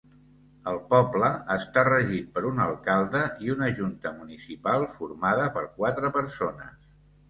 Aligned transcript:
El 0.69 0.79
poble 0.93 1.29
està 1.57 1.83
regit 1.89 2.33
per 2.39 2.43
un 2.53 2.63
alcalde 2.65 3.23
i 3.47 3.55
una 3.59 3.71
junta 3.83 4.17
municipal 4.19 4.91
formada 4.99 5.49
per 5.61 5.67
quatre 5.81 6.17
persones. 6.23 6.79